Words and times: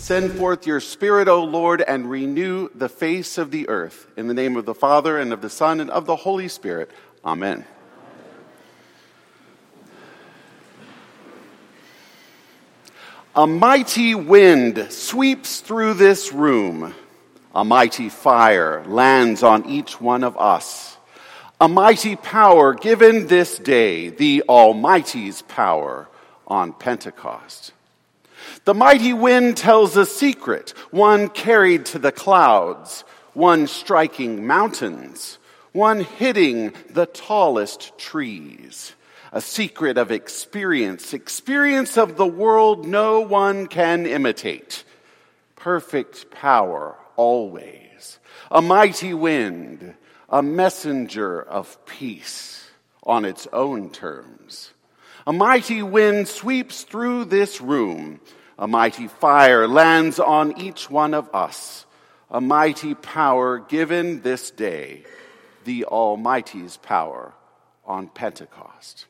Send 0.00 0.32
forth 0.32 0.66
your 0.66 0.80
Spirit, 0.80 1.28
O 1.28 1.44
Lord, 1.44 1.82
and 1.82 2.10
renew 2.10 2.70
the 2.74 2.88
face 2.88 3.36
of 3.36 3.50
the 3.50 3.68
earth. 3.68 4.06
In 4.16 4.28
the 4.28 4.34
name 4.34 4.56
of 4.56 4.64
the 4.64 4.74
Father, 4.74 5.18
and 5.18 5.30
of 5.30 5.42
the 5.42 5.50
Son, 5.50 5.78
and 5.78 5.90
of 5.90 6.06
the 6.06 6.16
Holy 6.16 6.48
Spirit. 6.48 6.90
Amen. 7.22 7.66
A 13.36 13.46
mighty 13.46 14.14
wind 14.14 14.86
sweeps 14.90 15.60
through 15.60 15.94
this 15.94 16.32
room. 16.32 16.94
A 17.54 17.62
mighty 17.62 18.08
fire 18.08 18.82
lands 18.86 19.42
on 19.42 19.66
each 19.66 20.00
one 20.00 20.24
of 20.24 20.36
us. 20.38 20.96
A 21.60 21.68
mighty 21.68 22.16
power 22.16 22.72
given 22.72 23.26
this 23.26 23.58
day, 23.58 24.08
the 24.08 24.44
Almighty's 24.48 25.42
power 25.42 26.08
on 26.48 26.72
Pentecost. 26.72 27.74
The 28.64 28.74
mighty 28.74 29.12
wind 29.12 29.56
tells 29.56 29.96
a 29.96 30.06
secret, 30.06 30.70
one 30.90 31.28
carried 31.28 31.86
to 31.86 31.98
the 31.98 32.12
clouds, 32.12 33.04
one 33.32 33.66
striking 33.66 34.46
mountains, 34.46 35.38
one 35.72 36.00
hitting 36.00 36.72
the 36.90 37.06
tallest 37.06 37.96
trees. 37.98 38.94
A 39.32 39.40
secret 39.40 39.96
of 39.96 40.10
experience, 40.10 41.14
experience 41.14 41.96
of 41.96 42.16
the 42.16 42.26
world 42.26 42.86
no 42.86 43.20
one 43.20 43.66
can 43.68 44.04
imitate. 44.06 44.84
Perfect 45.54 46.30
power 46.30 46.96
always. 47.16 48.18
A 48.50 48.60
mighty 48.60 49.14
wind, 49.14 49.94
a 50.28 50.42
messenger 50.42 51.40
of 51.40 51.84
peace 51.86 52.70
on 53.04 53.24
its 53.24 53.46
own 53.52 53.90
terms. 53.90 54.72
A 55.30 55.32
mighty 55.32 55.80
wind 55.80 56.26
sweeps 56.26 56.82
through 56.82 57.26
this 57.26 57.60
room. 57.60 58.18
A 58.58 58.66
mighty 58.66 59.06
fire 59.06 59.68
lands 59.68 60.18
on 60.18 60.60
each 60.60 60.90
one 60.90 61.14
of 61.14 61.32
us. 61.32 61.86
A 62.32 62.40
mighty 62.40 62.96
power 62.96 63.60
given 63.60 64.22
this 64.22 64.50
day, 64.50 65.04
the 65.62 65.84
Almighty's 65.84 66.78
power 66.78 67.32
on 67.84 68.08
Pentecost. 68.08 69.06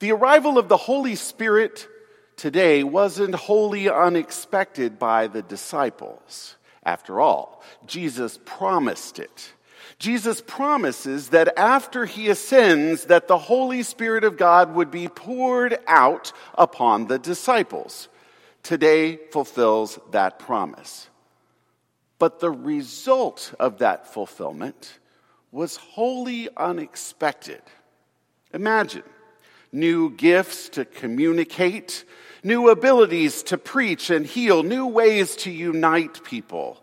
The 0.00 0.12
arrival 0.12 0.58
of 0.58 0.68
the 0.68 0.76
Holy 0.76 1.14
Spirit 1.14 1.88
today 2.36 2.84
wasn't 2.84 3.34
wholly 3.34 3.88
unexpected 3.88 4.98
by 4.98 5.28
the 5.28 5.40
disciples. 5.40 6.56
After 6.84 7.22
all, 7.22 7.62
Jesus 7.86 8.38
promised 8.44 9.18
it. 9.18 9.54
Jesus 9.98 10.40
promises 10.40 11.30
that 11.30 11.58
after 11.58 12.04
he 12.04 12.28
ascends 12.28 13.06
that 13.06 13.28
the 13.28 13.38
Holy 13.38 13.82
Spirit 13.82 14.24
of 14.24 14.36
God 14.36 14.74
would 14.74 14.90
be 14.90 15.08
poured 15.08 15.78
out 15.86 16.32
upon 16.54 17.06
the 17.06 17.18
disciples. 17.18 18.08
Today 18.62 19.16
fulfills 19.32 19.98
that 20.10 20.38
promise. 20.38 21.08
But 22.18 22.40
the 22.40 22.50
result 22.50 23.54
of 23.58 23.78
that 23.78 24.12
fulfillment 24.12 24.98
was 25.50 25.76
wholly 25.76 26.48
unexpected. 26.56 27.62
Imagine 28.52 29.02
new 29.72 30.10
gifts 30.10 30.68
to 30.70 30.84
communicate, 30.84 32.04
new 32.42 32.68
abilities 32.68 33.42
to 33.44 33.58
preach 33.58 34.10
and 34.10 34.26
heal, 34.26 34.62
new 34.62 34.86
ways 34.86 35.36
to 35.36 35.50
unite 35.50 36.22
people 36.24 36.82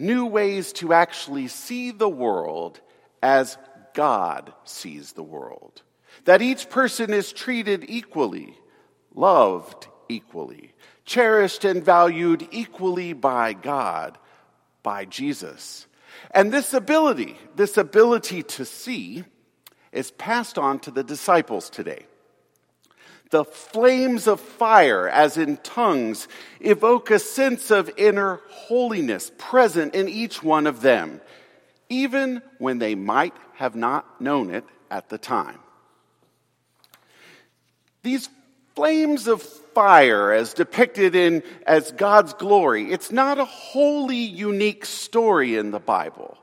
new 0.00 0.26
ways 0.26 0.72
to 0.74 0.92
actually 0.92 1.48
see 1.48 1.90
the 1.90 2.08
world 2.08 2.80
as 3.22 3.58
God 3.94 4.52
sees 4.64 5.12
the 5.12 5.22
world. 5.22 5.82
That 6.24 6.42
each 6.42 6.68
person 6.70 7.12
is 7.12 7.32
treated 7.32 7.84
equally, 7.88 8.56
loved 9.14 9.86
equally, 10.08 10.72
cherished 11.04 11.64
and 11.64 11.84
valued 11.84 12.48
equally 12.50 13.12
by 13.12 13.52
God, 13.52 14.18
by 14.82 15.04
Jesus. 15.04 15.86
And 16.32 16.52
this 16.52 16.74
ability, 16.74 17.36
this 17.56 17.76
ability 17.76 18.42
to 18.42 18.64
see, 18.64 19.24
is 19.92 20.10
passed 20.12 20.58
on 20.58 20.78
to 20.80 20.90
the 20.90 21.04
disciples 21.04 21.70
today. 21.70 22.06
The 23.30 23.44
flames 23.44 24.26
of 24.26 24.40
fire, 24.40 25.08
as 25.08 25.36
in 25.36 25.56
tongues, 25.58 26.26
evoke 26.58 27.10
a 27.10 27.20
sense 27.20 27.70
of 27.70 27.90
inner 27.96 28.40
holiness 28.48 29.30
present 29.38 29.94
in 29.94 30.08
each 30.08 30.42
one 30.42 30.66
of 30.66 30.80
them, 30.80 31.20
even 31.88 32.42
when 32.58 32.78
they 32.78 32.96
might 32.96 33.34
have 33.54 33.76
not 33.76 34.20
known 34.20 34.50
it 34.50 34.64
at 34.90 35.08
the 35.08 35.18
time. 35.18 35.60
These 38.02 38.28
flames 38.74 39.28
of 39.28 39.42
fire, 39.42 40.32
as 40.32 40.54
depicted 40.54 41.14
in 41.14 41.44
as 41.66 41.92
God's 41.92 42.34
glory, 42.34 42.90
it's 42.90 43.12
not 43.12 43.38
a 43.38 43.44
wholly 43.44 44.16
unique 44.16 44.84
story 44.84 45.56
in 45.56 45.70
the 45.70 45.78
Bible. 45.78 46.36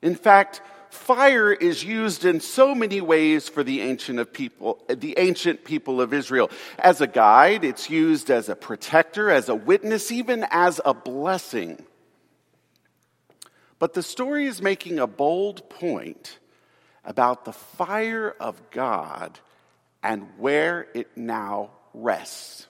In 0.00 0.16
fact, 0.16 0.60
fire 0.92 1.50
is 1.52 1.82
used 1.82 2.24
in 2.24 2.40
so 2.40 2.74
many 2.74 3.00
ways 3.00 3.48
for 3.48 3.64
the 3.64 3.80
ancient 3.80 4.18
of 4.18 4.32
people, 4.32 4.78
the 4.88 5.14
ancient 5.18 5.64
people 5.64 6.00
of 6.00 6.12
Israel. 6.12 6.50
As 6.78 7.00
a 7.00 7.06
guide, 7.06 7.64
it's 7.64 7.88
used 7.88 8.30
as 8.30 8.48
a 8.50 8.54
protector, 8.54 9.30
as 9.30 9.48
a 9.48 9.54
witness, 9.54 10.12
even 10.12 10.44
as 10.50 10.80
a 10.84 10.92
blessing. 10.92 11.82
But 13.78 13.94
the 13.94 14.02
story 14.02 14.46
is 14.46 14.60
making 14.60 14.98
a 14.98 15.06
bold 15.06 15.68
point 15.70 16.38
about 17.04 17.46
the 17.46 17.52
fire 17.52 18.36
of 18.38 18.70
God 18.70 19.38
and 20.02 20.28
where 20.36 20.88
it 20.94 21.16
now 21.16 21.70
rests. 21.94 22.66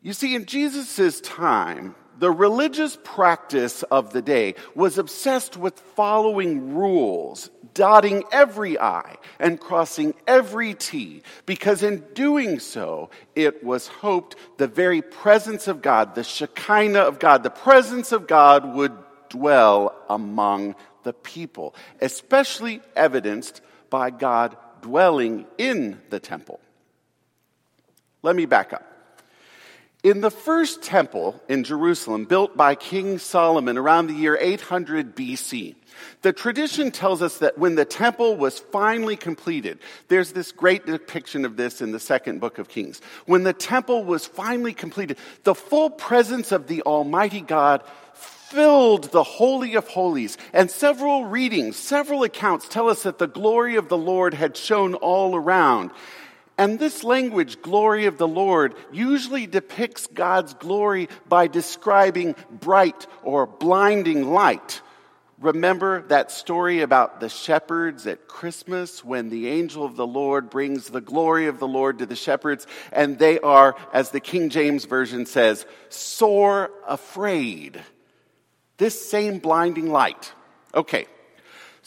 You 0.00 0.14
see, 0.14 0.34
in 0.34 0.46
Jesus' 0.46 1.20
time, 1.20 1.94
the 2.18 2.30
religious 2.30 2.98
practice 3.04 3.82
of 3.84 4.12
the 4.12 4.22
day 4.22 4.54
was 4.74 4.98
obsessed 4.98 5.56
with 5.56 5.78
following 5.78 6.74
rules, 6.74 7.50
dotting 7.74 8.24
every 8.32 8.78
I 8.78 9.16
and 9.38 9.60
crossing 9.60 10.14
every 10.26 10.74
T, 10.74 11.22
because 11.46 11.82
in 11.82 12.04
doing 12.14 12.58
so, 12.58 13.10
it 13.36 13.62
was 13.62 13.86
hoped 13.86 14.36
the 14.56 14.66
very 14.66 15.00
presence 15.00 15.68
of 15.68 15.80
God, 15.80 16.14
the 16.14 16.24
Shekinah 16.24 17.00
of 17.00 17.18
God, 17.18 17.42
the 17.42 17.50
presence 17.50 18.10
of 18.10 18.26
God 18.26 18.74
would 18.74 18.92
dwell 19.28 19.94
among 20.08 20.74
the 21.04 21.12
people, 21.12 21.74
especially 22.00 22.80
evidenced 22.96 23.60
by 23.90 24.10
God 24.10 24.56
dwelling 24.82 25.46
in 25.56 26.00
the 26.10 26.20
temple. 26.20 26.60
Let 28.22 28.34
me 28.34 28.46
back 28.46 28.72
up. 28.72 28.84
In 30.08 30.22
the 30.22 30.30
first 30.30 30.80
temple 30.80 31.38
in 31.50 31.64
Jerusalem, 31.64 32.24
built 32.24 32.56
by 32.56 32.74
King 32.74 33.18
Solomon 33.18 33.76
around 33.76 34.06
the 34.06 34.14
year 34.14 34.38
800 34.40 35.14
BC, 35.14 35.74
the 36.22 36.32
tradition 36.32 36.90
tells 36.90 37.20
us 37.20 37.36
that 37.40 37.58
when 37.58 37.74
the 37.74 37.84
temple 37.84 38.34
was 38.34 38.58
finally 38.58 39.16
completed, 39.16 39.80
there's 40.08 40.32
this 40.32 40.50
great 40.50 40.86
depiction 40.86 41.44
of 41.44 41.58
this 41.58 41.82
in 41.82 41.92
the 41.92 42.00
second 42.00 42.40
book 42.40 42.56
of 42.56 42.70
Kings. 42.70 43.02
When 43.26 43.42
the 43.42 43.52
temple 43.52 44.02
was 44.02 44.26
finally 44.26 44.72
completed, 44.72 45.18
the 45.44 45.54
full 45.54 45.90
presence 45.90 46.52
of 46.52 46.68
the 46.68 46.80
Almighty 46.84 47.42
God 47.42 47.82
filled 48.14 49.12
the 49.12 49.22
Holy 49.22 49.74
of 49.74 49.88
Holies. 49.88 50.38
And 50.54 50.70
several 50.70 51.26
readings, 51.26 51.76
several 51.76 52.22
accounts 52.22 52.66
tell 52.66 52.88
us 52.88 53.02
that 53.02 53.18
the 53.18 53.26
glory 53.26 53.76
of 53.76 53.90
the 53.90 53.98
Lord 53.98 54.32
had 54.32 54.56
shone 54.56 54.94
all 54.94 55.36
around. 55.36 55.90
And 56.58 56.78
this 56.78 57.04
language, 57.04 57.62
glory 57.62 58.06
of 58.06 58.18
the 58.18 58.26
Lord, 58.26 58.74
usually 58.92 59.46
depicts 59.46 60.08
God's 60.08 60.54
glory 60.54 61.08
by 61.28 61.46
describing 61.46 62.34
bright 62.50 63.06
or 63.22 63.46
blinding 63.46 64.32
light. 64.32 64.82
Remember 65.40 66.02
that 66.08 66.32
story 66.32 66.80
about 66.80 67.20
the 67.20 67.28
shepherds 67.28 68.08
at 68.08 68.26
Christmas 68.26 69.04
when 69.04 69.28
the 69.28 69.46
angel 69.46 69.84
of 69.84 69.94
the 69.94 70.06
Lord 70.06 70.50
brings 70.50 70.88
the 70.88 71.00
glory 71.00 71.46
of 71.46 71.60
the 71.60 71.68
Lord 71.68 72.00
to 72.00 72.06
the 72.06 72.16
shepherds, 72.16 72.66
and 72.90 73.20
they 73.20 73.38
are, 73.38 73.76
as 73.92 74.10
the 74.10 74.18
King 74.18 74.50
James 74.50 74.84
Version 74.84 75.26
says, 75.26 75.64
sore 75.90 76.72
afraid. 76.88 77.80
This 78.78 79.08
same 79.08 79.38
blinding 79.38 79.90
light. 79.92 80.32
Okay, 80.74 81.06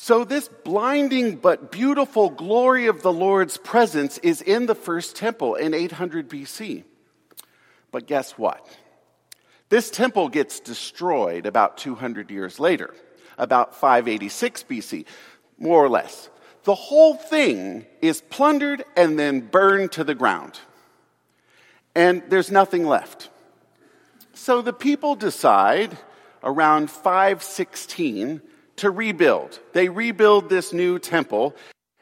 so, 0.03 0.24
this 0.24 0.50
blinding 0.63 1.36
but 1.36 1.71
beautiful 1.71 2.31
glory 2.31 2.88
of 2.88 3.03
the 3.03 3.13
Lord's 3.13 3.57
presence 3.57 4.18
is 4.18 4.42
in 4.42 4.65
the 4.65 4.74
first 4.74 5.15
temple 5.15 5.53
in 5.53 5.75
800 5.75 6.27
BC. 6.27 6.86
But 7.92 8.07
guess 8.07 8.31
what? 8.31 8.65
This 9.69 9.92
temple 9.92 10.30
gets 10.30 10.59
destroyed 10.59 11.45
about 11.45 11.77
200 11.77 12.31
years 12.31 12.59
later, 12.59 12.95
about 13.38 13.75
586 13.75 14.63
BC, 14.63 15.06
more 15.59 15.86
or 15.86 15.89
less. 15.89 16.31
The 16.63 16.74
whole 16.74 17.13
thing 17.13 17.86
is 18.01 18.21
plundered 18.21 18.83
and 18.98 19.19
then 19.19 19.42
burned 19.42 19.92
to 19.92 20.03
the 20.03 20.15
ground. 20.15 20.59
And 21.94 22.24
there's 22.27 22.50
nothing 22.50 22.88
left. 22.88 23.30
So 24.33 24.63
the 24.63 24.74
people 24.74 25.13
decide 25.13 25.95
around 26.42 26.89
516 26.89 28.42
to 28.81 28.92
rebuild. 28.92 29.60
They 29.74 29.89
rebuild 29.89 30.50
this 30.50 30.74
new 30.74 31.00
temple, 31.00 31.56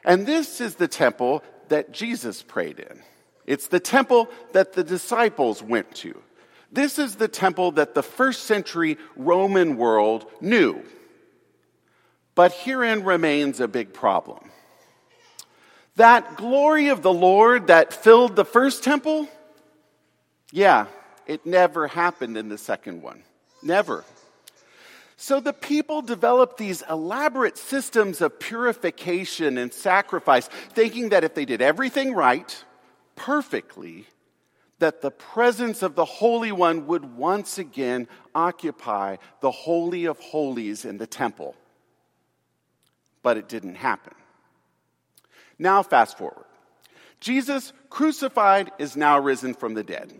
and 0.04 0.26
this 0.26 0.60
is 0.60 0.74
the 0.74 0.88
temple 0.88 1.42
that 1.68 1.92
Jesus 1.92 2.42
prayed 2.42 2.80
in. 2.80 3.02
It's 3.46 3.68
the 3.68 3.80
temple 3.80 4.28
that 4.52 4.72
the 4.72 4.84
disciples 4.84 5.62
went 5.62 5.94
to. 5.96 6.20
This 6.72 6.98
is 6.98 7.16
the 7.16 7.28
temple 7.28 7.72
that 7.72 7.94
the 7.94 8.02
first 8.02 8.44
century 8.44 8.96
Roman 9.16 9.76
world 9.76 10.24
knew. 10.40 10.82
But 12.34 12.52
herein 12.52 13.04
remains 13.04 13.60
a 13.60 13.68
big 13.68 13.92
problem. 13.92 14.50
That 15.96 16.36
glory 16.36 16.88
of 16.88 17.02
the 17.02 17.12
Lord 17.12 17.66
that 17.66 17.92
filled 17.92 18.36
the 18.36 18.44
first 18.44 18.82
temple, 18.82 19.28
yeah, 20.50 20.86
it 21.26 21.44
never 21.44 21.88
happened 21.88 22.38
in 22.38 22.48
the 22.48 22.56
second 22.56 23.02
one. 23.02 23.22
Never. 23.62 24.04
So 25.22 25.38
the 25.38 25.52
people 25.52 26.00
developed 26.00 26.56
these 26.56 26.82
elaborate 26.88 27.58
systems 27.58 28.22
of 28.22 28.40
purification 28.40 29.58
and 29.58 29.70
sacrifice, 29.70 30.48
thinking 30.72 31.10
that 31.10 31.24
if 31.24 31.34
they 31.34 31.44
did 31.44 31.60
everything 31.60 32.14
right, 32.14 32.64
perfectly, 33.16 34.06
that 34.78 35.02
the 35.02 35.10
presence 35.10 35.82
of 35.82 35.94
the 35.94 36.06
Holy 36.06 36.52
One 36.52 36.86
would 36.86 37.18
once 37.18 37.58
again 37.58 38.08
occupy 38.34 39.18
the 39.42 39.50
Holy 39.50 40.06
of 40.06 40.18
Holies 40.18 40.86
in 40.86 40.96
the 40.96 41.06
temple. 41.06 41.54
But 43.22 43.36
it 43.36 43.46
didn't 43.46 43.74
happen. 43.74 44.14
Now, 45.58 45.82
fast 45.82 46.16
forward. 46.16 46.46
Jesus, 47.20 47.74
crucified, 47.90 48.72
is 48.78 48.96
now 48.96 49.18
risen 49.18 49.52
from 49.52 49.74
the 49.74 49.84
dead 49.84 50.14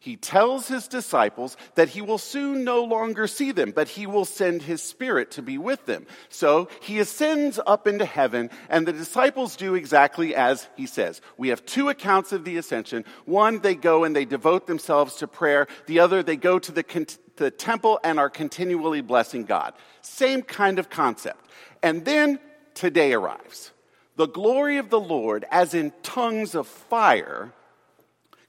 he 0.00 0.16
tells 0.16 0.68
his 0.68 0.86
disciples 0.86 1.56
that 1.74 1.88
he 1.88 2.02
will 2.02 2.18
soon 2.18 2.64
no 2.64 2.84
longer 2.84 3.26
see 3.26 3.52
them, 3.52 3.72
but 3.72 3.88
he 3.88 4.06
will 4.06 4.24
send 4.24 4.62
his 4.62 4.82
spirit 4.82 5.32
to 5.32 5.42
be 5.42 5.58
with 5.58 5.84
them. 5.86 6.06
So 6.28 6.68
he 6.80 7.00
ascends 7.00 7.58
up 7.66 7.86
into 7.86 8.04
heaven, 8.04 8.50
and 8.68 8.86
the 8.86 8.92
disciples 8.92 9.56
do 9.56 9.74
exactly 9.74 10.34
as 10.34 10.68
he 10.76 10.86
says. 10.86 11.20
We 11.36 11.48
have 11.48 11.66
two 11.66 11.88
accounts 11.88 12.32
of 12.32 12.44
the 12.44 12.56
ascension. 12.58 13.04
One, 13.24 13.58
they 13.58 13.74
go 13.74 14.04
and 14.04 14.14
they 14.14 14.24
devote 14.24 14.66
themselves 14.66 15.16
to 15.16 15.26
prayer. 15.26 15.66
The 15.86 16.00
other, 16.00 16.22
they 16.22 16.36
go 16.36 16.58
to 16.58 16.72
the, 16.72 17.16
the 17.36 17.50
temple 17.50 17.98
and 18.04 18.18
are 18.18 18.30
continually 18.30 19.00
blessing 19.00 19.44
God. 19.44 19.74
Same 20.02 20.42
kind 20.42 20.78
of 20.78 20.90
concept. 20.90 21.44
And 21.82 22.04
then 22.04 22.38
today 22.74 23.12
arrives. 23.12 23.72
The 24.16 24.26
glory 24.26 24.78
of 24.78 24.90
the 24.90 25.00
Lord, 25.00 25.44
as 25.50 25.74
in 25.74 25.92
tongues 26.02 26.54
of 26.54 26.66
fire, 26.66 27.52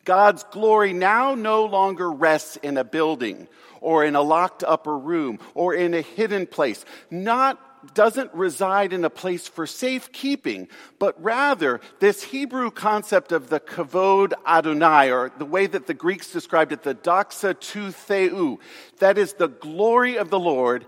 God's 0.10 0.44
glory 0.46 0.92
now 0.92 1.36
no 1.36 1.66
longer 1.66 2.12
rests 2.12 2.56
in 2.58 2.78
a 2.78 2.84
building 2.84 3.48
or 3.80 4.04
in 4.04 4.16
a 4.16 4.24
locked 4.24 4.64
upper 4.64 4.98
room 4.98 5.38
or 5.54 5.76
in 5.76 5.94
a 5.94 6.02
hidden 6.02 6.48
place. 6.48 6.84
Not 7.12 7.94
doesn't 7.94 8.34
reside 8.34 8.92
in 8.92 9.06
a 9.06 9.12
place 9.12 9.48
for 9.48 9.68
safekeeping, 9.68 10.68
but 10.98 11.14
rather 11.24 11.80
this 12.00 12.24
Hebrew 12.24 12.72
concept 12.72 13.32
of 13.32 13.52
the 13.52 13.60
kavod 13.60 14.34
Adonai, 14.48 15.12
or 15.12 15.32
the 15.38 15.46
way 15.46 15.68
that 15.68 15.86
the 15.86 15.94
Greeks 15.94 16.34
described 16.34 16.72
it, 16.72 16.82
the 16.82 16.96
doxa 16.96 17.60
tu 17.60 17.92
theou, 17.92 18.58
that 18.98 19.20
is 19.20 19.34
the 19.34 19.48
glory 19.48 20.18
of 20.18 20.32
the 20.32 20.40
Lord, 20.40 20.88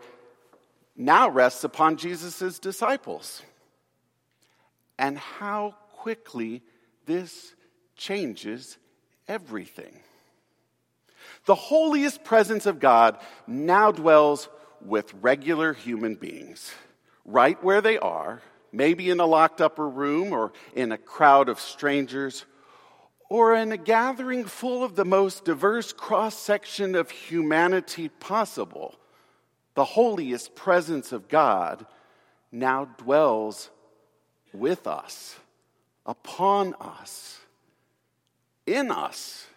now 0.97 1.29
rests 1.29 1.63
upon 1.63 1.97
Jesus' 1.97 2.57
disciples. 2.57 3.43
And 4.97 5.19
how 5.19 5.75
quickly 5.91 6.63
this 7.05 7.53
changes 7.95 8.79
everything. 9.31 9.97
The 11.45 11.55
holiest 11.55 12.23
presence 12.25 12.65
of 12.65 12.81
God 12.81 13.17
now 13.47 13.91
dwells 13.91 14.49
with 14.81 15.13
regular 15.21 15.73
human 15.73 16.15
beings, 16.15 16.71
right 17.23 17.61
where 17.63 17.79
they 17.79 17.97
are, 17.97 18.41
maybe 18.73 19.09
in 19.09 19.21
a 19.21 19.25
locked 19.25 19.61
upper 19.61 19.87
room 19.87 20.33
or 20.33 20.51
in 20.75 20.91
a 20.91 20.97
crowd 20.97 21.47
of 21.47 21.59
strangers 21.59 22.45
or 23.29 23.55
in 23.55 23.71
a 23.71 23.77
gathering 23.77 24.43
full 24.43 24.83
of 24.83 24.95
the 24.97 25.05
most 25.05 25.45
diverse 25.45 25.93
cross 25.93 26.35
section 26.37 26.93
of 26.95 27.09
humanity 27.09 28.09
possible. 28.09 28.95
The 29.75 29.85
holiest 29.85 30.55
presence 30.55 31.13
of 31.13 31.29
God 31.29 31.85
now 32.51 32.85
dwells 32.97 33.69
with 34.53 34.85
us, 34.87 35.37
upon 36.05 36.73
us 36.81 37.40
in 38.65 38.91
us. 38.91 39.47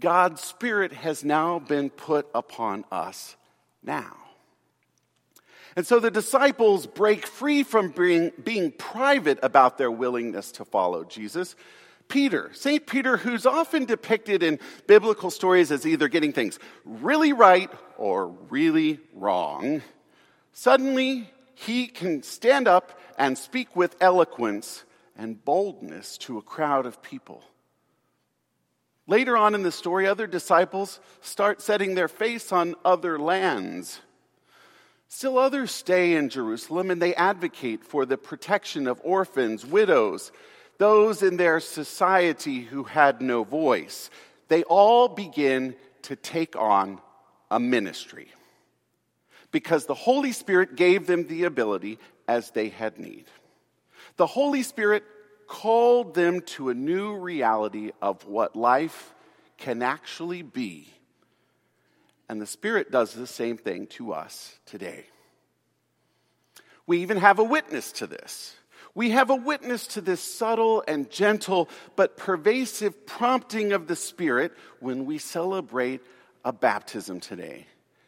God's 0.00 0.42
Spirit 0.42 0.92
has 0.92 1.24
now 1.24 1.58
been 1.58 1.90
put 1.90 2.26
upon 2.34 2.84
us 2.90 3.36
now. 3.82 4.16
And 5.76 5.86
so 5.86 5.98
the 5.98 6.10
disciples 6.10 6.86
break 6.86 7.26
free 7.26 7.62
from 7.62 7.90
being, 7.90 8.32
being 8.42 8.70
private 8.72 9.38
about 9.42 9.76
their 9.76 9.90
willingness 9.90 10.52
to 10.52 10.64
follow 10.64 11.04
Jesus. 11.04 11.56
Peter, 12.08 12.50
St. 12.52 12.86
Peter, 12.86 13.16
who's 13.16 13.46
often 13.46 13.84
depicted 13.86 14.42
in 14.42 14.60
biblical 14.86 15.30
stories 15.30 15.72
as 15.72 15.86
either 15.86 16.06
getting 16.08 16.32
things 16.32 16.58
really 16.84 17.32
right 17.32 17.70
or 17.96 18.28
really 18.50 19.00
wrong, 19.14 19.82
suddenly 20.52 21.30
he 21.54 21.86
can 21.86 22.22
stand 22.22 22.68
up 22.68 22.98
and 23.16 23.38
speak 23.38 23.74
with 23.74 23.96
eloquence 24.00 24.84
and 25.16 25.44
boldness 25.44 26.18
to 26.18 26.38
a 26.38 26.42
crowd 26.42 26.86
of 26.86 27.02
people. 27.02 27.42
Later 29.06 29.36
on 29.36 29.54
in 29.54 29.62
the 29.62 29.72
story, 29.72 30.06
other 30.06 30.26
disciples 30.26 30.98
start 31.20 31.60
setting 31.60 31.94
their 31.94 32.08
face 32.08 32.52
on 32.52 32.74
other 32.84 33.18
lands. 33.18 34.00
Still, 35.08 35.38
others 35.38 35.70
stay 35.70 36.14
in 36.14 36.30
Jerusalem 36.30 36.90
and 36.90 37.00
they 37.00 37.14
advocate 37.14 37.84
for 37.84 38.06
the 38.06 38.16
protection 38.16 38.86
of 38.86 39.00
orphans, 39.04 39.64
widows, 39.64 40.32
those 40.78 41.22
in 41.22 41.36
their 41.36 41.60
society 41.60 42.62
who 42.62 42.84
had 42.84 43.20
no 43.20 43.44
voice. 43.44 44.10
They 44.48 44.62
all 44.64 45.08
begin 45.08 45.76
to 46.02 46.16
take 46.16 46.56
on 46.56 47.00
a 47.50 47.60
ministry 47.60 48.28
because 49.52 49.86
the 49.86 49.94
Holy 49.94 50.32
Spirit 50.32 50.74
gave 50.74 51.06
them 51.06 51.26
the 51.28 51.44
ability 51.44 51.98
as 52.26 52.50
they 52.50 52.70
had 52.70 52.98
need. 52.98 53.26
The 54.16 54.26
Holy 54.26 54.62
Spirit 54.62 55.04
called 55.46 56.14
them 56.14 56.40
to 56.40 56.70
a 56.70 56.74
new 56.74 57.16
reality 57.16 57.92
of 58.02 58.26
what 58.26 58.56
life 58.56 59.14
can 59.58 59.82
actually 59.82 60.42
be. 60.42 60.88
And 62.28 62.40
the 62.40 62.46
Spirit 62.46 62.90
does 62.90 63.12
the 63.12 63.26
same 63.26 63.56
thing 63.56 63.86
to 63.88 64.12
us 64.12 64.58
today. 64.66 65.06
We 66.86 67.02
even 67.02 67.18
have 67.18 67.38
a 67.38 67.44
witness 67.44 67.92
to 67.92 68.06
this. 68.06 68.56
We 68.94 69.10
have 69.10 69.30
a 69.30 69.36
witness 69.36 69.88
to 69.88 70.00
this 70.00 70.20
subtle 70.20 70.84
and 70.86 71.10
gentle 71.10 71.68
but 71.96 72.16
pervasive 72.16 73.06
prompting 73.06 73.72
of 73.72 73.88
the 73.88 73.96
Spirit 73.96 74.52
when 74.80 75.04
we 75.04 75.18
celebrate 75.18 76.00
a 76.44 76.52
baptism 76.52 77.20
today 77.20 77.66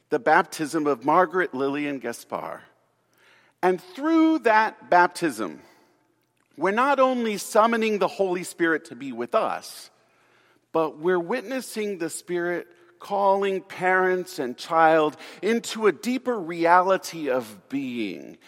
the 0.08 0.18
baptism 0.20 0.86
of 0.86 1.04
Margaret 1.04 1.52
Lillian 1.52 1.98
Gaspar. 1.98 2.62
And 3.62 3.80
through 3.80 4.40
that 4.40 4.88
baptism, 4.88 5.60
we're 6.56 6.72
not 6.72 7.00
only 7.00 7.36
summoning 7.36 7.98
the 7.98 8.08
Holy 8.08 8.44
Spirit 8.44 8.86
to 8.86 8.96
be 8.96 9.12
with 9.12 9.34
us, 9.34 9.90
but 10.72 10.98
we're 10.98 11.20
witnessing 11.20 11.98
the 11.98 12.10
Spirit 12.10 12.66
calling 12.98 13.60
parents 13.60 14.38
and 14.38 14.56
child 14.56 15.16
into 15.42 15.86
a 15.86 15.92
deeper 15.92 16.38
reality 16.38 17.28
of 17.30 17.68
being, 17.68 18.38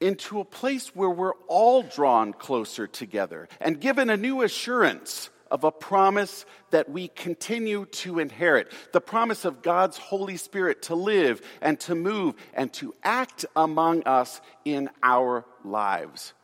into 0.00 0.40
a 0.40 0.44
place 0.44 0.94
where 0.94 1.10
we're 1.10 1.36
all 1.46 1.82
drawn 1.82 2.32
closer 2.32 2.86
together 2.86 3.48
and 3.60 3.80
given 3.80 4.10
a 4.10 4.16
new 4.16 4.42
assurance 4.42 5.30
of 5.50 5.64
a 5.64 5.72
promise 5.72 6.44
that 6.70 6.90
we 6.90 7.08
continue 7.08 7.86
to 7.86 8.18
inherit 8.18 8.70
the 8.92 9.00
promise 9.00 9.44
of 9.44 9.62
God's 9.62 9.96
Holy 9.96 10.36
Spirit 10.36 10.82
to 10.82 10.94
live 10.94 11.40
and 11.62 11.80
to 11.80 11.94
move 11.94 12.34
and 12.52 12.72
to 12.74 12.94
act 13.02 13.46
among 13.56 14.02
us 14.04 14.40
in 14.64 14.90
our 15.02 15.44
lives. 15.64 16.34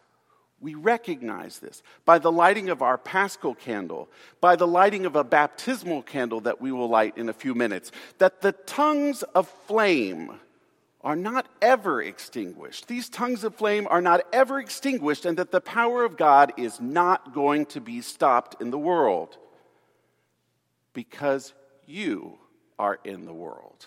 We 0.65 0.75
recognize 0.75 1.59
this 1.59 1.83
by 2.07 2.19
the 2.19 2.33
lighting 2.33 2.71
of 2.71 2.81
our 2.81 2.97
paschal 2.97 3.55
candle, 3.55 4.09
by 4.41 4.57
the 4.57 4.67
lighting 4.67 5.05
of 5.05 5.15
a 5.15 5.23
baptismal 5.23 6.01
candle 6.05 6.41
that 6.41 6.59
we 6.59 6.73
will 6.73 6.89
light 6.89 7.19
in 7.19 7.29
a 7.29 7.35
few 7.35 7.55
minutes, 7.55 7.93
that 8.17 8.41
the 8.41 8.53
tongues 8.53 9.23
of 9.35 9.47
flame 9.67 10.31
are 11.03 11.17
not 11.17 11.45
ever 11.61 12.01
extinguished. 12.03 12.89
These 12.89 13.11
tongues 13.11 13.45
of 13.45 13.55
flame 13.55 13.87
are 13.91 14.01
not 14.01 14.23
ever 14.33 14.59
extinguished, 14.59 15.27
and 15.27 15.37
that 15.37 15.51
the 15.51 15.61
power 15.61 16.03
of 16.03 16.17
God 16.17 16.55
is 16.57 16.81
not 16.81 17.35
going 17.35 17.67
to 17.67 17.81
be 17.83 18.01
stopped 18.01 18.63
in 18.63 18.71
the 18.71 18.79
world 18.79 19.37
because 20.95 21.53
you 21.85 22.39
are 22.79 22.99
in 23.05 23.27
the 23.27 23.35
world. 23.35 23.85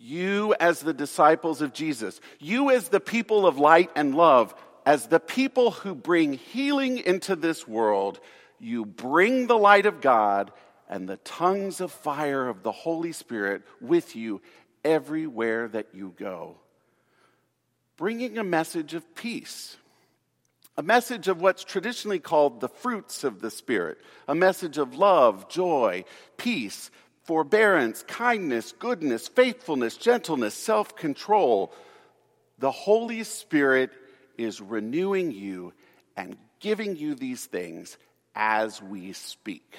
You, 0.00 0.54
as 0.60 0.80
the 0.80 0.94
disciples 0.94 1.60
of 1.60 1.74
Jesus, 1.74 2.22
you, 2.38 2.70
as 2.70 2.88
the 2.88 3.00
people 3.00 3.46
of 3.46 3.58
light 3.58 3.90
and 3.94 4.14
love, 4.14 4.54
as 4.88 5.08
the 5.08 5.20
people 5.20 5.70
who 5.70 5.94
bring 5.94 6.32
healing 6.32 6.96
into 6.96 7.36
this 7.36 7.68
world, 7.68 8.18
you 8.58 8.86
bring 8.86 9.46
the 9.46 9.58
light 9.58 9.84
of 9.84 10.00
God 10.00 10.50
and 10.88 11.06
the 11.06 11.18
tongues 11.18 11.82
of 11.82 11.92
fire 11.92 12.48
of 12.48 12.62
the 12.62 12.72
Holy 12.72 13.12
Spirit 13.12 13.60
with 13.82 14.16
you 14.16 14.40
everywhere 14.82 15.68
that 15.68 15.88
you 15.92 16.14
go. 16.16 16.56
Bringing 17.98 18.38
a 18.38 18.44
message 18.44 18.94
of 18.94 19.14
peace, 19.14 19.76
a 20.78 20.82
message 20.82 21.28
of 21.28 21.42
what's 21.42 21.64
traditionally 21.64 22.18
called 22.18 22.62
the 22.62 22.70
fruits 22.70 23.24
of 23.24 23.42
the 23.42 23.50
Spirit, 23.50 23.98
a 24.26 24.34
message 24.34 24.78
of 24.78 24.94
love, 24.94 25.50
joy, 25.50 26.02
peace, 26.38 26.90
forbearance, 27.24 28.04
kindness, 28.04 28.72
goodness, 28.78 29.28
faithfulness, 29.28 29.98
gentleness, 29.98 30.54
self 30.54 30.96
control. 30.96 31.74
The 32.58 32.70
Holy 32.70 33.22
Spirit 33.22 33.90
is 34.38 34.60
renewing 34.60 35.32
you 35.32 35.74
and 36.16 36.36
giving 36.60 36.96
you 36.96 37.14
these 37.14 37.44
things 37.44 37.98
as 38.34 38.80
we 38.80 39.12
speak. 39.12 39.76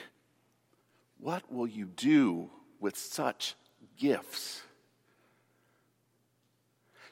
What 1.20 1.51
will 1.51 1.68
you 1.68 1.86
do 1.86 2.50
with 2.80 2.98
such 2.98 3.56
gifts? 3.98 4.62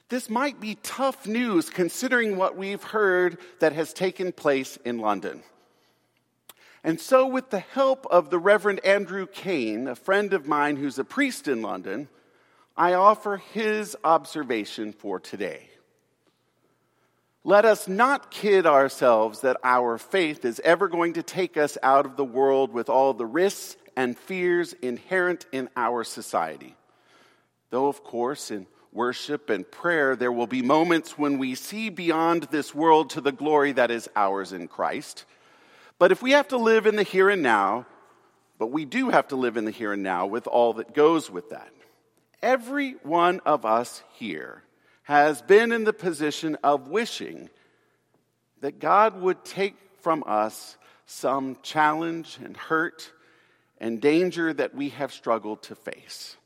This 0.08 0.30
might 0.30 0.60
be 0.60 0.76
tough 0.82 1.26
news 1.26 1.68
considering 1.68 2.36
what 2.36 2.56
we've 2.56 2.82
heard 2.82 3.38
that 3.60 3.74
has 3.74 3.92
taken 3.92 4.32
place 4.32 4.78
in 4.84 4.98
London. 4.98 5.42
And 6.82 6.98
so, 6.98 7.26
with 7.26 7.50
the 7.50 7.58
help 7.58 8.06
of 8.10 8.30
the 8.30 8.38
Reverend 8.38 8.80
Andrew 8.84 9.26
Kane, 9.26 9.88
a 9.88 9.94
friend 9.94 10.32
of 10.32 10.46
mine 10.46 10.76
who's 10.76 10.98
a 10.98 11.04
priest 11.04 11.48
in 11.48 11.60
London, 11.60 12.08
I 12.76 12.94
offer 12.94 13.38
his 13.38 13.96
observation 14.04 14.92
for 14.92 15.18
today. 15.18 15.68
Let 17.48 17.64
us 17.64 17.88
not 17.88 18.30
kid 18.30 18.66
ourselves 18.66 19.40
that 19.40 19.56
our 19.64 19.96
faith 19.96 20.44
is 20.44 20.60
ever 20.60 20.86
going 20.86 21.14
to 21.14 21.22
take 21.22 21.56
us 21.56 21.78
out 21.82 22.04
of 22.04 22.14
the 22.14 22.22
world 22.22 22.74
with 22.74 22.90
all 22.90 23.14
the 23.14 23.24
risks 23.24 23.78
and 23.96 24.18
fears 24.18 24.74
inherent 24.82 25.46
in 25.50 25.70
our 25.74 26.04
society. 26.04 26.76
Though, 27.70 27.86
of 27.86 28.04
course, 28.04 28.50
in 28.50 28.66
worship 28.92 29.48
and 29.48 29.64
prayer, 29.70 30.14
there 30.14 30.30
will 30.30 30.46
be 30.46 30.60
moments 30.60 31.16
when 31.16 31.38
we 31.38 31.54
see 31.54 31.88
beyond 31.88 32.48
this 32.50 32.74
world 32.74 33.08
to 33.10 33.22
the 33.22 33.32
glory 33.32 33.72
that 33.72 33.90
is 33.90 34.10
ours 34.14 34.52
in 34.52 34.68
Christ. 34.68 35.24
But 35.98 36.12
if 36.12 36.20
we 36.20 36.32
have 36.32 36.48
to 36.48 36.58
live 36.58 36.86
in 36.86 36.96
the 36.96 37.02
here 37.02 37.30
and 37.30 37.42
now, 37.42 37.86
but 38.58 38.66
we 38.66 38.84
do 38.84 39.08
have 39.08 39.28
to 39.28 39.36
live 39.36 39.56
in 39.56 39.64
the 39.64 39.70
here 39.70 39.94
and 39.94 40.02
now 40.02 40.26
with 40.26 40.46
all 40.46 40.74
that 40.74 40.92
goes 40.92 41.30
with 41.30 41.48
that. 41.48 41.72
Every 42.42 42.96
one 43.04 43.40
of 43.46 43.64
us 43.64 44.02
here 44.12 44.64
has 45.08 45.40
been 45.40 45.72
in 45.72 45.84
the 45.84 45.92
position 45.94 46.54
of 46.62 46.88
wishing 46.88 47.48
that 48.60 48.78
God 48.78 49.18
would 49.22 49.42
take 49.42 49.74
from 50.02 50.22
us 50.26 50.76
some 51.06 51.56
challenge 51.62 52.38
and 52.44 52.54
hurt 52.54 53.10
and 53.78 54.02
danger 54.02 54.52
that 54.52 54.74
we 54.74 54.90
have 54.90 55.10
struggled 55.10 55.62
to 55.62 55.74
face. 55.74 56.36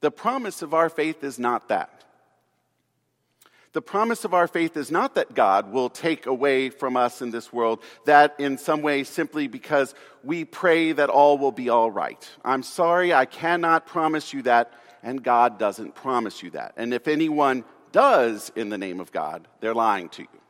The 0.00 0.12
promise 0.12 0.62
of 0.62 0.74
our 0.74 0.88
faith 0.88 1.24
is 1.24 1.40
not 1.40 1.70
that. 1.70 2.04
The 3.72 3.82
promise 3.82 4.24
of 4.24 4.32
our 4.32 4.46
faith 4.46 4.76
is 4.76 4.92
not 4.92 5.16
that 5.16 5.34
God 5.34 5.72
will 5.72 5.90
take 5.90 6.26
away 6.26 6.70
from 6.70 6.96
us 6.96 7.20
in 7.20 7.32
this 7.32 7.52
world, 7.52 7.82
that 8.04 8.36
in 8.38 8.58
some 8.58 8.80
way 8.80 9.02
simply 9.02 9.48
because 9.48 9.92
we 10.22 10.44
pray 10.44 10.92
that 10.92 11.10
all 11.10 11.36
will 11.36 11.50
be 11.50 11.68
all 11.68 11.90
right. 11.90 12.30
I'm 12.44 12.62
sorry, 12.62 13.12
I 13.12 13.24
cannot 13.24 13.88
promise 13.88 14.32
you 14.32 14.42
that, 14.42 14.72
and 15.02 15.22
God 15.22 15.58
doesn't 15.58 15.94
promise 15.94 16.42
you 16.42 16.50
that. 16.50 16.74
And 16.76 16.92
if 16.92 17.08
anyone 17.08 17.64
does 17.92 18.52
in 18.54 18.68
the 18.68 18.78
name 18.78 19.00
of 19.00 19.12
God, 19.12 19.48
they're 19.60 19.74
lying 19.74 20.08
to 20.10 20.22
you. 20.22 20.40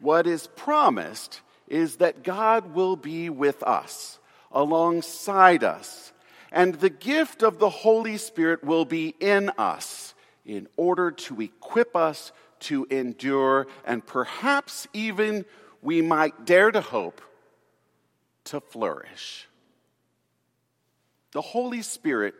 What 0.00 0.26
is 0.26 0.48
promised 0.56 1.40
is 1.68 1.96
that 1.96 2.22
God 2.22 2.74
will 2.74 2.96
be 2.96 3.30
with 3.30 3.62
us, 3.62 4.18
alongside 4.52 5.64
us, 5.64 6.12
and 6.52 6.74
the 6.74 6.90
gift 6.90 7.42
of 7.42 7.58
the 7.58 7.70
Holy 7.70 8.16
Spirit 8.16 8.62
will 8.62 8.84
be 8.84 9.14
in 9.18 9.50
us 9.58 10.14
in 10.44 10.68
order 10.76 11.10
to 11.10 11.40
equip 11.40 11.96
us 11.96 12.32
to 12.60 12.86
endure, 12.90 13.66
and 13.84 14.06
perhaps 14.06 14.86
even 14.92 15.44
we 15.82 16.00
might 16.00 16.44
dare 16.44 16.70
to 16.70 16.80
hope 16.80 17.20
to 18.44 18.60
flourish. 18.60 19.48
The 21.32 21.40
Holy 21.40 21.82
Spirit 21.82 22.34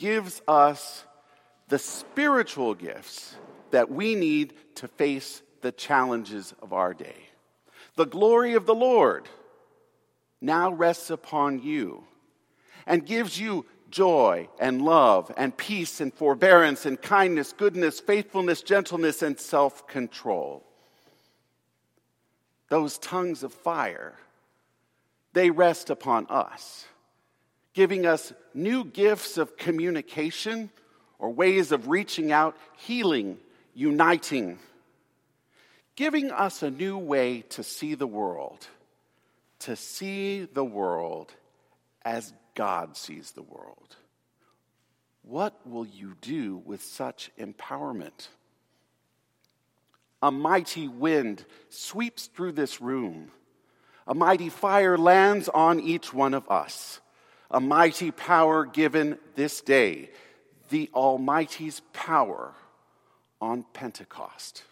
gives 0.00 0.40
us 0.48 1.04
the 1.68 1.78
spiritual 1.78 2.74
gifts 2.74 3.36
that 3.70 3.90
we 3.90 4.14
need 4.14 4.54
to 4.74 4.88
face 4.88 5.42
the 5.60 5.70
challenges 5.70 6.54
of 6.62 6.72
our 6.72 6.94
day. 6.94 7.28
The 7.96 8.06
glory 8.06 8.54
of 8.54 8.64
the 8.64 8.74
Lord 8.74 9.28
now 10.40 10.72
rests 10.72 11.10
upon 11.10 11.62
you 11.62 12.04
and 12.86 13.04
gives 13.04 13.38
you 13.38 13.66
joy 13.90 14.48
and 14.58 14.80
love 14.80 15.30
and 15.36 15.54
peace 15.54 16.00
and 16.00 16.14
forbearance 16.14 16.86
and 16.86 17.00
kindness, 17.00 17.52
goodness, 17.52 18.00
faithfulness, 18.00 18.62
gentleness, 18.62 19.20
and 19.20 19.38
self 19.38 19.86
control. 19.86 20.64
Those 22.70 22.96
tongues 22.96 23.42
of 23.42 23.52
fire, 23.52 24.14
they 25.34 25.50
rest 25.50 25.90
upon 25.90 26.26
us, 26.30 26.86
giving 27.74 28.06
us 28.06 28.32
new 28.54 28.84
gifts 28.84 29.38
of 29.38 29.56
communication 29.56 30.70
or 31.18 31.30
ways 31.30 31.72
of 31.72 31.88
reaching 31.88 32.32
out, 32.32 32.56
healing, 32.76 33.38
uniting, 33.74 34.58
giving 35.96 36.30
us 36.30 36.62
a 36.62 36.70
new 36.70 36.96
way 36.96 37.42
to 37.42 37.62
see 37.62 37.94
the 37.94 38.06
world, 38.06 38.66
to 39.60 39.76
see 39.76 40.44
the 40.44 40.64
world 40.64 41.32
as 42.02 42.32
God 42.54 42.96
sees 42.96 43.32
the 43.32 43.42
world. 43.42 43.96
What 45.22 45.54
will 45.66 45.86
you 45.86 46.16
do 46.20 46.56
with 46.64 46.82
such 46.82 47.30
empowerment? 47.38 48.28
A 50.22 50.30
mighty 50.30 50.88
wind 50.88 51.44
sweeps 51.68 52.26
through 52.26 52.52
this 52.52 52.80
room. 52.80 53.30
A 54.06 54.14
mighty 54.14 54.48
fire 54.48 54.98
lands 54.98 55.48
on 55.48 55.78
each 55.78 56.12
one 56.12 56.34
of 56.34 56.50
us. 56.50 57.00
A 57.50 57.60
mighty 57.60 58.10
power 58.10 58.64
given 58.64 59.18
this 59.34 59.60
day, 59.60 60.10
the 60.68 60.88
Almighty's 60.94 61.82
power 61.92 62.54
on 63.40 63.64
Pentecost. 63.72 64.62